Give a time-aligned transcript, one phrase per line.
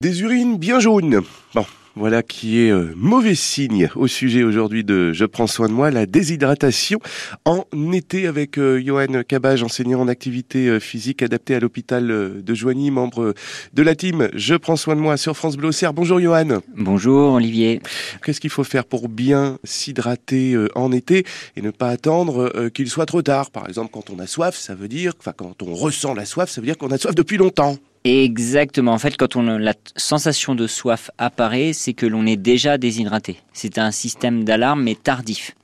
[0.00, 1.22] Des urines bien jaunes.
[1.56, 1.66] Bon,
[1.96, 5.90] voilà qui est euh, mauvais signe au sujet aujourd'hui de Je prends soin de moi,
[5.90, 7.00] la déshydratation
[7.44, 12.54] en été avec euh, Johan Cabage, enseignant en activité euh, physique adaptée à l'hôpital de
[12.54, 13.34] Joigny, membre
[13.74, 15.92] de la team Je prends soin de moi sur France Bleu Auxerre.
[15.92, 16.60] Bonjour Johan.
[16.76, 17.82] Bonjour Olivier.
[18.24, 21.26] Qu'est-ce qu'il faut faire pour bien s'hydrater en été
[21.56, 23.50] et ne pas attendre qu'il soit trop tard?
[23.50, 26.50] Par exemple, quand on a soif, ça veut dire, enfin quand on ressent la soif,
[26.50, 27.76] ça veut dire qu'on a soif depuis longtemps.
[28.04, 28.92] Exactement.
[28.92, 33.38] En fait, quand on, la sensation de soif apparaît, c'est que l'on est déjà déshydraté.
[33.52, 35.54] C'est un système d'alarme, mais tardif.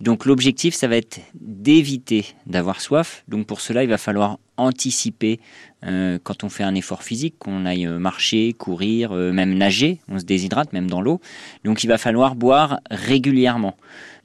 [0.00, 3.24] Donc l'objectif, ça va être d'éviter d'avoir soif.
[3.28, 5.40] Donc pour cela, il va falloir anticiper
[5.84, 10.18] euh, quand on fait un effort physique, qu'on aille marcher, courir, euh, même nager, on
[10.18, 11.20] se déshydrate même dans l'eau.
[11.64, 13.76] Donc il va falloir boire régulièrement.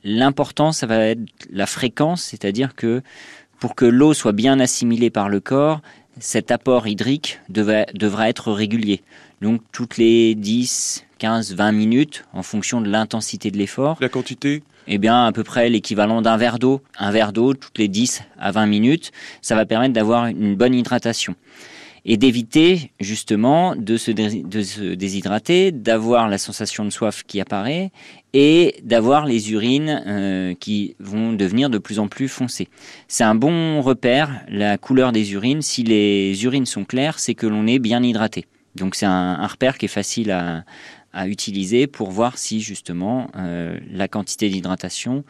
[0.04, 3.02] L'important, ça va être la fréquence, c'est-à-dire que
[3.60, 5.82] pour que l'eau soit bien assimilée par le corps,
[6.20, 9.02] cet apport hydrique devra être régulier.
[9.42, 13.98] Donc toutes les 10, 15, 20 minutes en fonction de l'intensité de l'effort.
[14.02, 14.64] La quantité?
[14.88, 16.82] Eh bien à peu près l'équivalent d'un verre d'eau.
[16.98, 20.74] Un verre d'eau toutes les 10 à 20 minutes, ça va permettre d'avoir une bonne
[20.74, 21.36] hydratation
[22.06, 27.92] et d'éviter justement de se, déshydrater, d'avoir la sensation de soif qui apparaît
[28.34, 32.68] et d'avoir les urines euh, qui vont devenir de plus en plus foncées.
[33.08, 35.62] C'est un bon repère, la couleur des urines.
[35.62, 38.46] Si les urines sont claires, c'est que l'on est bien hydraté.
[38.76, 40.64] Donc c'est un, repère qui est facile à,
[41.28, 45.24] utiliser pour voir si justement euh, la quantité d'hydratation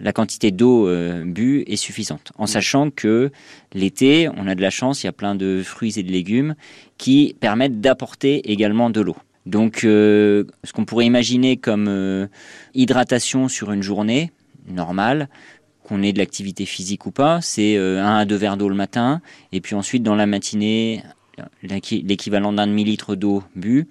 [0.00, 2.32] la quantité d'eau euh, bue est suffisante.
[2.36, 3.30] En sachant que
[3.74, 6.54] l'été, on a de la chance, il y a plein de fruits et de légumes
[6.98, 9.16] qui permettent d'apporter également de l'eau.
[9.46, 12.26] Donc, euh, ce qu'on pourrait imaginer comme euh,
[12.74, 14.30] hydratation sur une journée
[14.68, 15.28] normale,
[15.82, 19.22] qu'on ait de l'activité physique ou pas, c'est un à deux verres d'eau le matin,
[19.52, 21.02] et puis ensuite dans la matinée,
[21.62, 23.86] l'équivalent d'un demi-litre d'eau bu.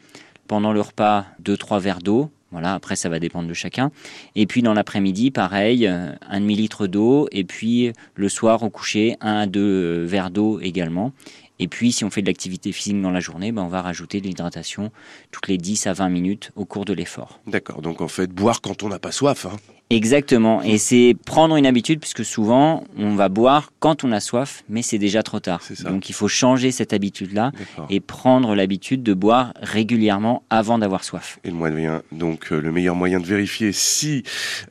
[0.48, 3.92] Pendant le repas, deux trois verres d'eau voilà, après ça va dépendre de chacun.
[4.36, 7.28] Et puis dans l'après-midi, pareil, euh, un demi-litre d'eau.
[7.31, 11.12] Et puis le soir au coucher, un à deux euh, verres d'eau également.
[11.59, 14.22] Et puis si on fait de l'activité physique dans la journée, ben, on va rajouter
[14.22, 14.91] de l'hydratation
[15.31, 17.40] toutes les 10 à 20 minutes au cours de l'effort.
[17.47, 19.46] D'accord, donc en fait, boire quand on n'a pas soif.
[19.46, 19.58] Hein.
[19.90, 20.62] Exactement.
[20.64, 24.81] Et c'est prendre une habitude, puisque souvent, on va boire quand on a soif, mais
[24.81, 25.62] c'est déjà trop tard.
[25.86, 27.52] Donc il faut changer cette habitude-là
[27.90, 31.40] et prendre l'habitude de boire régulièrement avant d'avoir soif.
[31.44, 34.24] Et le moyen, donc euh, le meilleur moyen de vérifier si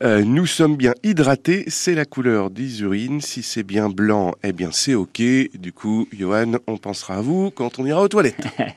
[0.03, 3.21] euh, nous sommes bien hydratés, c'est la couleur des urines.
[3.21, 5.23] Si c'est bien blanc, eh bien c'est OK.
[5.55, 8.47] Du coup, Johan, on pensera à vous quand on ira aux toilettes.